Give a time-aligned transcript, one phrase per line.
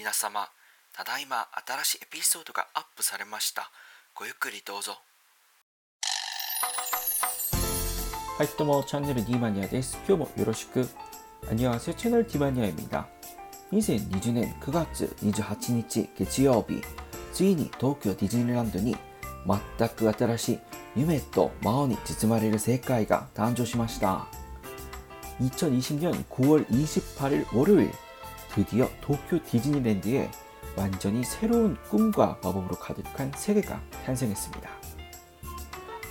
[0.00, 0.48] 皆様
[0.96, 3.70] ただいま新しいエピソードがアップされました
[4.14, 4.98] ごゆっくりどうぞ
[8.38, 9.98] はい、どうも、チャンネル D マニアです。
[10.06, 10.86] 今日もよろしく。
[11.48, 11.96] 안녕하세요。
[11.96, 16.82] チャンネル D マニア입니다。2020年9月28日月曜日、
[17.32, 18.94] ついに東京ディズニーランドに
[19.78, 20.60] 全く新しい
[20.96, 24.26] 夢と魔王に包まれる世界が誕生しました。
[25.40, 27.90] 2020년 9월 28일 월요일,
[28.54, 30.30] 드디어 도쿄 디즈니랜드에
[30.76, 34.70] 완전히 새로운 꿈과 마법으로 가득한 세계가 탄생했습니다.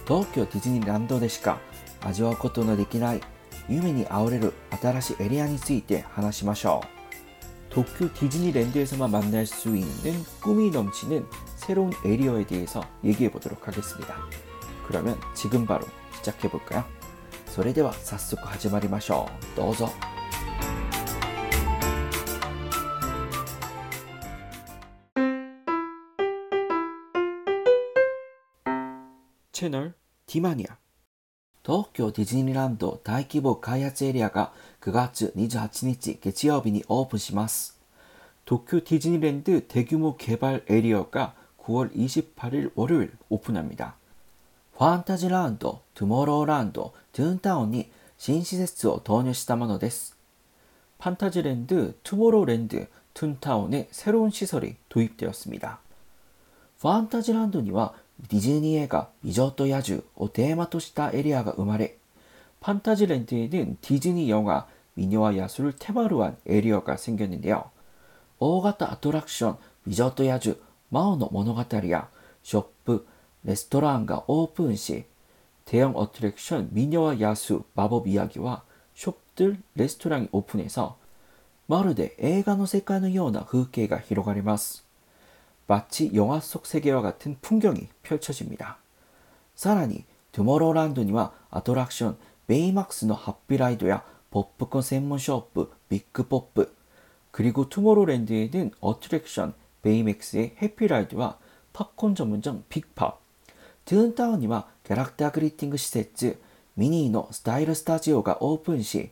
[0.06, 1.60] 도쿄 디즈니랜드 でしか
[2.02, 3.22] 味わうことのできない
[3.68, 7.74] 夢にあふれる新しいエリアについて話しましょう.
[7.74, 11.26] 도쿄 디즈니랜드에서만 만날 수 있는 꿈이 넘치는
[11.58, 14.16] 새로운 에리어에 대해서 얘기해 보도록 하겠습니다.
[14.88, 16.86] 그러면 지금 바로 시작해 볼까요?
[17.48, 19.58] それでは早速始まりましょう。
[19.58, 20.09] どうぞ。
[29.60, 29.94] 채널
[30.26, 30.78] 디마니아
[31.66, 37.76] 東京ディズニーランド大規模開発エリアが9月28日月曜日にオープンします。
[38.46, 43.96] 도쿄 디즈니랜드 대규모 개발 에리어가 9월 28일 월요일 오픈합니다.
[44.78, 50.16] 판타지랜드, 투모로우랜드, 둔타운이 신시세스を 導入したものです.
[51.00, 55.80] 판타지랜드, 투모로우랜드, 툰타운에 새로운 시설이 도입되었습니다.
[56.80, 57.58] 판타지랜드
[58.20, 61.98] 니와 디즈니映画 미저또 야주を テーマとしたエリアが生まれ
[62.62, 67.66] 판타지랜드에는 디즈니 영화 미녀와 야수를 테마로 한 에리어가 생겼는데요.
[68.40, 70.60] 大型アトラクション美女と野獣
[70.92, 72.08] 魔王の物語や
[72.44, 73.06] ショップ
[73.44, 75.06] レストランがオープンし
[75.66, 78.64] 대형 어트랙션 미녀와 야수 마법 이야기와
[78.96, 80.96] 숍들 레스토랑이 오픈해서
[81.68, 84.86] まるで映画の世界のような風景が広がります。
[85.70, 88.78] 마치 영화 속 세계와 같은 풍경이 펼쳐집니다.
[89.56, 92.18] さらに 투모로우랜드니와 아트랙션
[92.48, 96.76] 베이막스의 하피라이드야 popcorn専門 쇼프 빅포프
[97.32, 101.38] 그리고 투모로우랜드에는 어트랙션 베이맥스의 해피라이드와
[101.74, 103.22] 팝콘 전문점 빅팝
[103.86, 106.38] 둔타운이와 캐릭터 그리팅 시세츠
[106.74, 109.12] 미니의 스타일 스타지오가 오픈시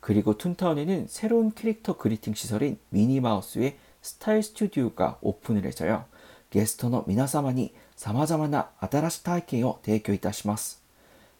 [0.00, 6.04] 그리고 툰타운에는 새로운 캐릭터 그리팅 시설인 미니마우스의 스타일 스튜디오가 오픈을 해서요.
[6.50, 10.82] 게스트의 皆様に 様々な 新しい体験を提供いたします.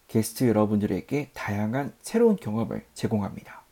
[0.08, 3.62] 게스트 여러분들에게 다양한 새로운 경험을 제공합니다.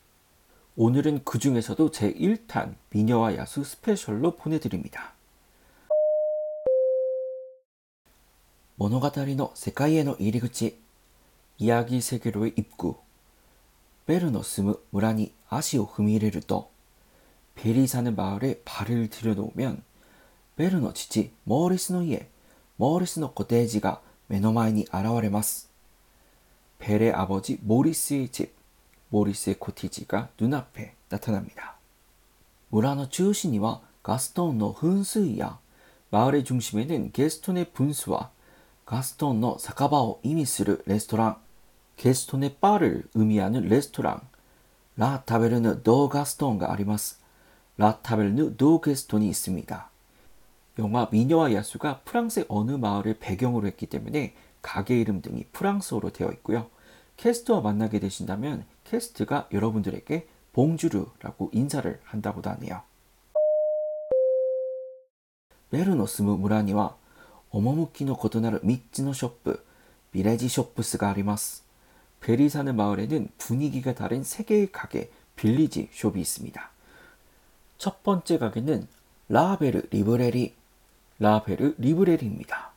[0.77, 5.15] 오늘은 그 중에서도 제1탄 미녀와 야수 스페셜로 보내드립니다.
[8.79, 10.79] 物語の世界への入り口
[11.59, 12.97] 이야기 세계로의 입구
[14.07, 16.71] ベルの住む村に足を踏み入れると
[17.55, 19.83] 벨이 사는 마을에 발을 들여놓으면
[20.57, 22.29] 베르의父 모리스의 家
[22.77, 24.01] 모리스의 코테이지가
[24.31, 25.69] 目の前に現れます.
[26.79, 28.55] 벨의 아버지 모리스의 집
[29.11, 31.77] 모리스의 코티지가 눈앞에 나타납니다.
[32.69, 33.61] 무라의 중심에는
[34.03, 35.59] 가스톤의 훈수이야
[36.11, 38.31] 마을의 중심에는 게스톤의 분수와
[38.87, 41.41] 가스톤의 사카바를 의미하는 레스토랑
[41.97, 44.21] 게스톤의 바를 의미하는 레스토랑
[44.97, 47.21] 라 타베르느 도 가스톤가 あります.
[47.78, 49.90] 라 타베른 드 개스톤이 있습니다.
[50.80, 56.70] 영화 미녀와 야수가 프랑스의 어느 마을을 배경으로 했기 때문에 가게 이름 등이 프랑스어로 되어 있고요.
[57.18, 62.82] 캐스트와 만나게 되신다면 캐스트가 여러분들에게 bonjour라고 인사를 한다고도 하네요.
[65.72, 66.96] ベルの住む村には
[67.50, 69.64] 趣の異なる三つのショップ、ビレ
[70.12, 71.64] ッジショップスがあります.
[72.22, 76.75] 벨이 사는 마을에는 분위기가 다른 세 개의 가게 빌리지 숍이 있습니다.
[77.78, 78.88] 첫 번째 가게는
[79.30, 80.54] 라베르 리브레리,
[81.20, 82.72] 라베르 리브레리입니다.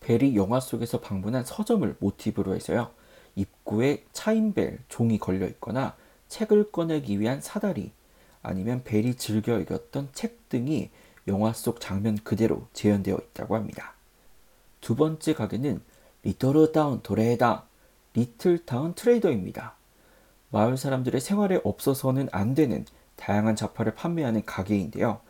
[0.00, 2.90] 벨이 영화 속에서 방문한 서점을 모티브로 해서요.
[3.36, 5.96] 입구에 차인벨 종이 걸려 있거나
[6.28, 7.92] 책을 꺼내기 위한 사다리
[8.42, 10.90] 아니면 벨이 즐겨 읽었던 책 등이
[11.28, 13.94] 영화 속 장면 그대로 재현되어 있다고 합니다.
[14.80, 15.80] 두 번째 가게는
[16.24, 17.64] リトルタウントレーダー
[18.14, 19.74] 리틀타운 트레이더입니다.
[20.50, 22.84] 마을 사람들의 생활에 없어서는 안 되는
[23.22, 25.20] 다양한 잡화를 판매하는 가게인데요.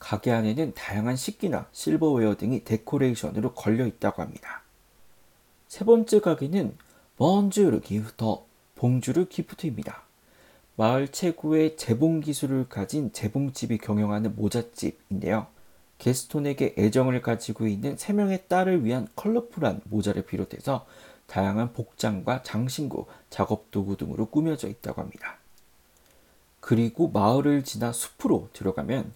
[0.00, 4.62] 가게 안에는 다양한 식기나 실버웨어 등이 데코레이션으로 걸려 있다고 합니다.
[5.68, 6.76] 세 번째 가게는
[7.18, 8.44] 번주르 기프터,
[8.74, 10.02] 봉주르 기프트입니다.
[10.74, 15.46] 마을 최고의 재봉 기술을 가진 재봉집이 경영하는 모자집인데요.
[15.98, 20.84] 게스톤에게 애정을 가지고 있는 세 명의 딸을 위한 컬러풀한 모자를 비롯해서
[21.28, 25.39] 다양한 복장과 장신구, 작업 도구 등으로 꾸며져 있다고 합니다.
[26.59, 29.13] 그리고 마을을 지나 숲으로 들어가면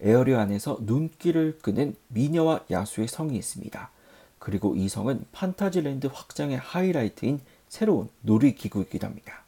[0.00, 3.90] 에어리어 안에서 눈길을 끄는 미녀와 야수의 성이 있습니다.
[4.38, 9.44] 그리고 이 성은 판타지랜드 확장의 하이라이트인 새로운 놀이기구이기도 합니다.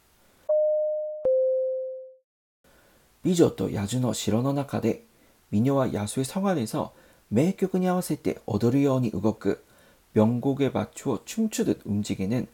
[3.23, 5.03] 美女と野獣の城の中で
[5.51, 6.93] ミニョは야수의성안에서
[7.29, 9.65] 名曲に合わせて踊るように動く
[10.13, 12.47] 명곡에맞추어춤추듯움직이는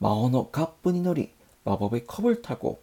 [0.00, 1.30] 魔法のカップに乗り
[1.64, 2.80] 마법의컵을타고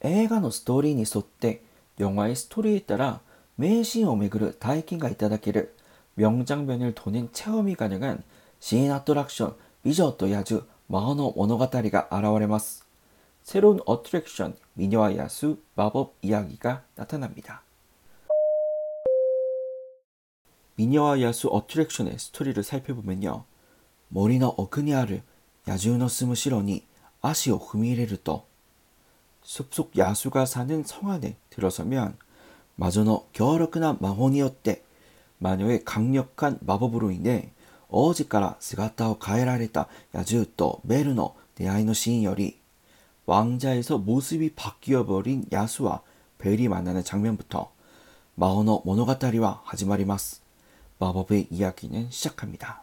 [0.00, 1.62] 映画のストーリーに沿って
[1.98, 3.20] 영화의 스토리에따라
[3.58, 5.72] 名シーンを巡る体験がいただける
[6.16, 8.20] 명장면을 도는 체험이 가능한
[8.60, 12.84] 新アトラクション美女と野獣魔法のものがたりが現れます.
[13.44, 17.64] 새로운 attraction 미녀와 야수 마법 이야기가 나타납니 다.
[20.76, 23.48] 미녀와 야수 attraction의 스토리를 살펴보면 요.
[24.12, 25.24] 森の奥にある
[25.64, 26.84] 野獣の住む城に
[27.24, 28.44] 足を踏み入れると
[29.46, 32.16] 숲속 야수가 사는 성 안에 들어서면
[32.74, 34.82] 魔女の強力な魔法によって
[35.38, 37.52] 마녀의 강력한 마법으로 인해
[41.94, 42.58] 시인より
[43.26, 46.02] 왕자에서 모습이 바뀌어버린 야수와
[46.38, 47.70] 벨이 만나는 장면부터
[48.34, 50.40] 魔法の物語は始まります
[50.98, 52.82] 마법의 이야기는 시작합니다.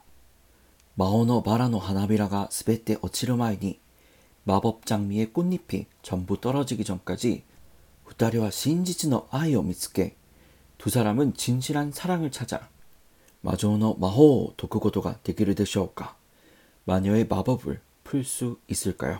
[0.96, 3.83] 魔法のバラの花びらがすべて落ちる前に
[4.44, 7.44] 마법 장미의 꽃잎이 전부 떨어지기 전까지
[8.06, 10.16] 二人は真実の愛を見つけ
[10.78, 12.70] 두 사람은 진실한 사랑을 찾아
[13.42, 16.16] 魔女の魔法を解くことができるでしょうか
[16.86, 19.20] 마녀의 마법을 풀 수 있을까요?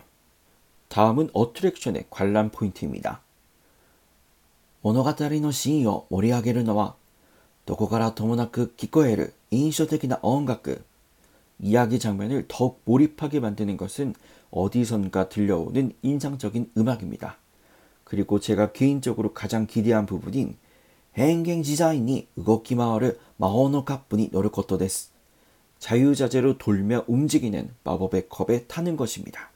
[0.88, 3.22] 다음은 attraction의 관람 포인트입니다.
[4.82, 6.94] 物語のシーンを盛り上げるのは
[7.66, 10.84] どこからともなく聞こえる印象的な音楽
[11.60, 14.14] 이야기 장면을 더욱 몰입하게 만드는 것은
[14.54, 17.38] 어디선가 들려오는 인상적인 음악입니다.
[18.04, 20.56] 그리고 제가 개인적으로 가장 기대한 부분인
[21.16, 25.10] 変幻自在に動き回る魔法のカップに乗ることです.
[25.80, 29.50] 자유자재로 돌며 움직이는 마법의 컵에 타는 것입니다.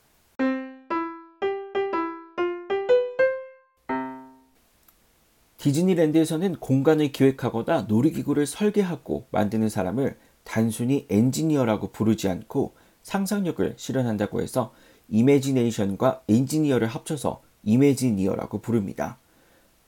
[5.59, 14.73] 디즈니랜드에서는 공간을 기획하거나 놀이기구를 설계하고 만드는 사람을 단순히 엔지니어라고 부르지 않고 상상력을 실현한다고 해서
[15.09, 19.19] imagination과 엔지니어를 합쳐서 imagineer라고 부릅니다.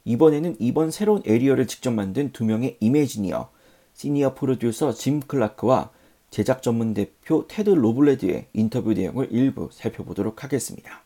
[0.04, 3.50] 이번에는 이번 새로운 area를 직접 만든 두 명의 imagineer,
[3.94, 5.90] senior 프로듀서 짐 클라크와
[6.30, 11.02] 제작 전문 대표 테드 로블레드의 인터뷰 내용을 일부 살펴보도록 하겠습니다.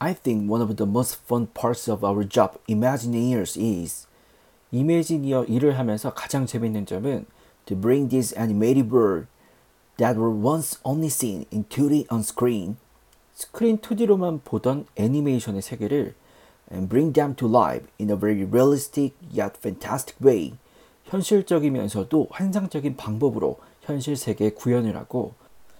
[0.00, 4.06] I think one of the most fun parts of our job, Imagineers, is
[4.72, 7.26] 이미지니어 일을 하면서 가장 재밌는 점은
[7.66, 9.26] to bring this animated world
[10.00, 12.76] that were once only seen in 2D on screen
[13.36, 16.14] 스크린 2D로만 보던 애니메이션의 세계를
[16.72, 20.54] and bring them to life in a very realistic yet fantastic way.
[21.04, 25.34] 현실적이면서도 환상적인 방법으로 현실 세계에 구현을 하고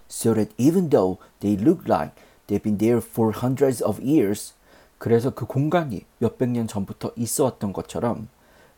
[0.08, 2.12] so that even though they look like
[2.50, 4.54] They've been there for hundreds of years.
[4.98, 8.26] 그래서 그 공간이 몇백 년 전부터 있어 왔던 것처럼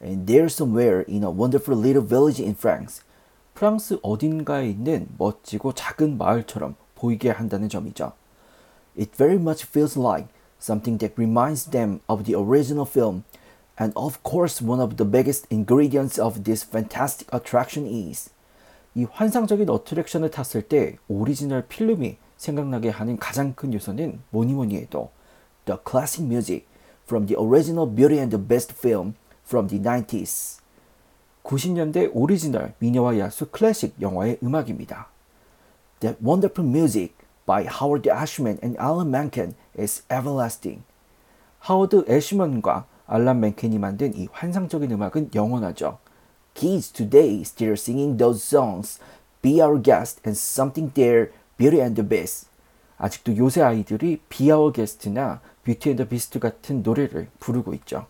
[0.02, 3.00] And they're somewhere in a wonderful little village in France.
[3.54, 8.12] 프랑스 어딘가에 있는 멋지고 작은 마을처럼 보이게 한다는 점이죠.
[8.98, 10.28] It very much feels like
[10.60, 13.24] something that reminds them of the original film.
[13.78, 18.30] And of course, one of the biggest ingredients of this fantastic attraction is
[18.94, 25.10] 이 환상적인 attraction을 탔을 때 오리지널 필름이 생각나게 하는 가장 큰 요소는 뭐니 뭐니 해도
[25.64, 26.66] the classic music
[27.06, 30.61] from the original Beauty and the Beast film from the 90s.
[31.44, 35.08] 90년대 오리지널 미녀와 야수 클래식 영화의 음악입니다.
[36.00, 37.14] That wonderful music
[37.46, 40.82] by Howard Ashman and Alan Menken is everlasting.
[41.58, 45.98] 하워드 애쉬먼과 알란 맨켄이 만든 이 환상적인 음악은 영원하죠.
[46.54, 48.98] Kids today still singing those songs.
[49.42, 52.48] Be our guest and something there Beauty and the Beast.
[52.98, 58.06] 아직도 요새 아이들이 비아워 게스트나 뷰티 앤더 비스트 같은 노래를 부르고 있죠.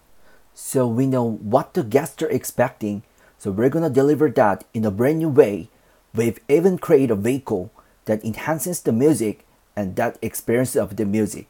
[0.54, 3.02] So we know what the guests are expecting.
[3.42, 5.68] So we're gonna deliver that in a brand new way.
[6.14, 7.70] We've even created a vehicle
[8.04, 9.44] that enhances the music
[9.74, 11.48] and that experience of the music.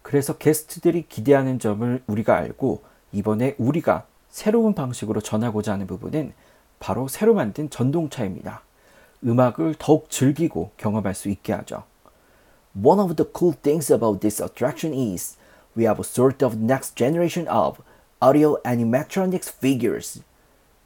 [0.00, 2.80] 그래서 게스트들이 기대하는 점을 우리가 알고
[3.12, 6.32] 이번에 우리가 새로운 방식으로 전하고자 하는 부분은
[6.80, 8.62] 바로 새로 만든 전동차입니다.
[9.22, 11.82] 음악을 더욱 즐기고 경험할 수 있게 하죠.
[12.74, 15.36] One of the cool things about this attraction is
[15.76, 17.82] we have a sort of next generation of
[18.22, 20.22] audio animatronics figures.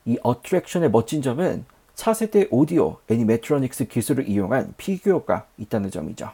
[0.05, 6.31] 이 어트랙션의 멋진 점은 차세대 오디오 애니메트로닉스 기술을 이용한 피규어가 있다는 점이죠.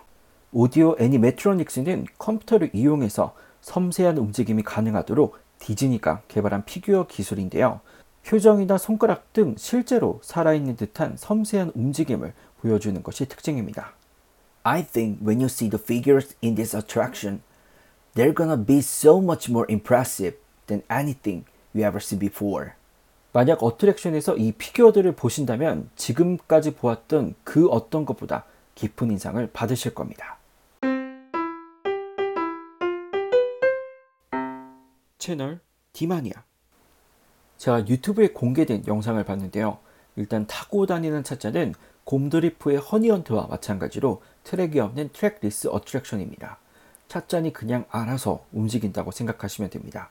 [0.52, 7.80] 오디오 애니메트로닉스는 컴퓨터를 이용해서 섬세한 움직임이 가능하도록 디즈니가 개발한 피규어 기술인데요.
[8.24, 13.92] 표정이나 손가락 등 실제로 살아있는 듯한 섬세한 움직임을 보여주는 것이 특징입니다.
[14.62, 17.40] I think when you see the figures in this attraction,
[18.14, 21.44] they're gonna be so much more impressive than anything
[21.74, 22.77] you ever seen before.
[23.32, 28.44] 만약 어트랙션에서 이 피규어들을 보신다면 지금까지 보았던 그 어떤 것보다
[28.74, 30.38] 깊은 인상을 받으실 겁니다.
[35.18, 35.60] 채널
[35.92, 36.42] 디마니아
[37.58, 39.78] 제가 유튜브에 공개된 영상을 봤는데요.
[40.16, 46.58] 일단 타고 다니는 찻잔은 곰돌이 푸의 허니헌트와 마찬가지로 트랙이 없는 trackless attraction입니다.
[47.08, 50.08] 찻잔이 그냥 알아서 움직인다고 생각하시면 됩니다.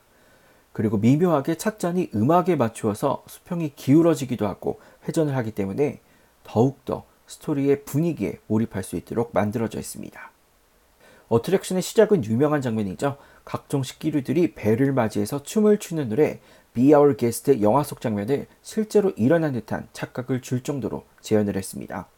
[0.72, 6.00] 그리고 미묘하게 찻잔이 음악에 맞추어서 수평이 기울어지기도 하고 회전을 하기 때문에
[6.44, 10.30] 더욱더 스토리의 분위기에 몰입할 수 있도록 만들어져 있습니다.
[11.28, 13.18] 어트랙션의 시작은 유명한 장면이죠.
[13.44, 16.40] 각종 식기류들이 배를 맞이해서 춤을 추는 노래
[16.74, 22.08] Be Our Guest 영화 속 장면을 실제로 일어난 듯한 착각을 줄 정도로 재현을 했습니다.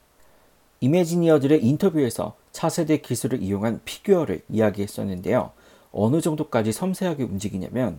[0.81, 5.53] 이매지니어들의 인터뷰에서 차세대 기술을 이용한 피규어를 이야기했었는데요.
[5.93, 7.99] 어느 정도까지 섬세하게 움직이냐면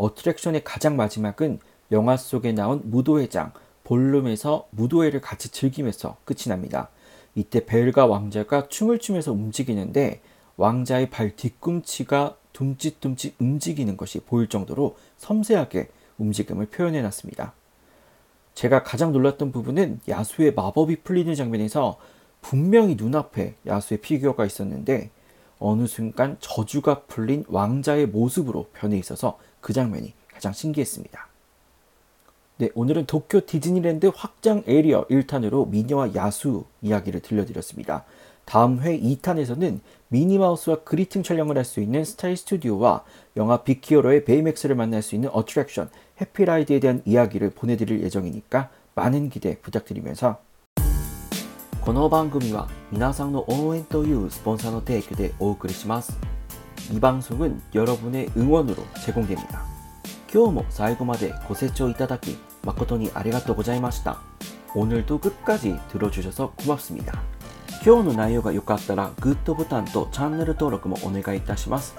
[0.00, 1.58] 어트랙션의 가장 마지막은
[1.92, 3.52] 영화 속에 나온 무도회장
[3.84, 6.88] 볼룸에서 무도회를 같이 즐기면서 끝이 납니다.
[7.34, 10.22] 이때 벨과 왕자가 춤을 추면서 움직이는데
[10.56, 15.88] 왕자의 발 뒤꿈치가 둠칫둠칫 움직이는 것이 보일 정도로 섬세하게
[16.18, 17.52] 움직임을 표현해 놨습니다.
[18.54, 21.98] 제가 가장 놀랐던 부분은 야수의 마법이 풀리는 장면에서
[22.40, 25.10] 분명히 눈앞에 야수의 피규어가 있었는데
[25.58, 31.27] 어느 순간 저주가 풀린 왕자의 모습으로 변해 있어서 그 장면이 가장 신기했습니다.
[32.57, 38.05] 네, 오늘은 도쿄 디즈니랜드 확장 에리어 1탄으로 미녀와 야수 이야기를 들려드렸습니다.
[38.45, 43.03] 다음 회 2탄에서는 미니마우스와 그리팅 촬영을 할 수 있는 스타일 스튜디오와
[43.37, 45.89] 영화 빅히어로의 베이맥스를 만날 수 있는 어트랙션
[46.21, 50.39] 해피라이드에 대한 이야기를 보내드릴 예정이니까 많은 기대 부탁드리면서
[51.81, 56.17] この番組は皆さんの応援というスポンサーの提供でお送りします。
[56.91, 59.63] 이 방송은 여러분의 응원으로 제공됩니다.
[60.33, 64.17] 今日も最後までご清聴いただき誠にありがとうございました。
[64.75, 67.21] 오늘도 끝까지 들어주셔서 고맙습니다.
[67.85, 71.95] 今日の内容が良かったらグッドボタンとチャンネル登録もお願いいたします.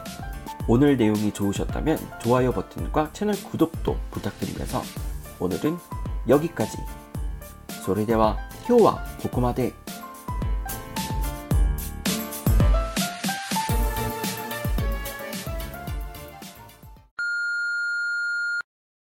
[0.68, 4.82] 오늘 내용이 좋으셨다면 좋아요 버튼과 채널 구독도 부탁드리면서
[5.40, 5.78] 오늘은
[6.28, 6.78] 여기까지.
[7.84, 8.36] それでは
[8.68, 9.72] 今日はここまで